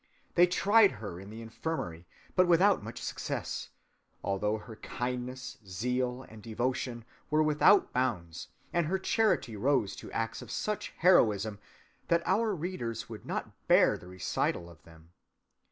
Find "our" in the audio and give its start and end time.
12.25-12.55